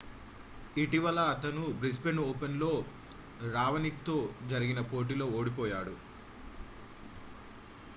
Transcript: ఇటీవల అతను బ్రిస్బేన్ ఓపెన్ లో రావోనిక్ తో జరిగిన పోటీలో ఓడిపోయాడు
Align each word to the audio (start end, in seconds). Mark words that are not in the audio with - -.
ఇటీవల 0.75 1.19
అతను 1.33 1.63
బ్రిస్బేన్ 1.79 2.21
ఓపెన్ 2.23 2.57
లో 2.59 2.71
రావోనిక్ 3.49 4.01
తో 4.07 4.17
జరిగిన 4.49 4.81
పోటీలో 4.91 5.27
ఓడిపోయాడు 5.37 5.95